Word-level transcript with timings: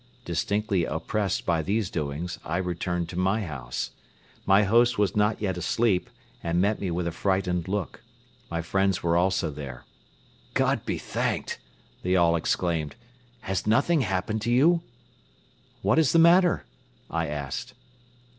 Distinctly 0.25 0.83
oppressed 0.83 1.45
by 1.45 1.61
these 1.61 1.91
doings, 1.91 2.39
I 2.43 2.57
returned 2.57 3.07
to 3.09 3.19
my 3.19 3.43
house. 3.43 3.91
My 4.47 4.63
host 4.63 4.97
was 4.97 5.15
not 5.15 5.39
yet 5.39 5.57
asleep 5.57 6.09
and 6.41 6.59
met 6.59 6.81
me 6.81 6.89
with 6.89 7.05
a 7.05 7.11
frightened 7.11 7.67
look. 7.67 8.01
My 8.49 8.63
friends 8.63 9.03
were 9.03 9.15
also 9.15 9.51
there. 9.51 9.83
"God 10.55 10.87
be 10.87 10.97
thanked!" 10.97 11.59
they 12.01 12.15
all 12.15 12.35
exclaimed. 12.35 12.95
"Has 13.41 13.67
nothing 13.67 14.01
happened 14.01 14.41
to 14.41 14.51
you?" 14.51 14.81
"What 15.83 15.99
is 15.99 16.13
the 16.13 16.17
matter?" 16.17 16.65
I 17.11 17.27
asked. 17.27 17.75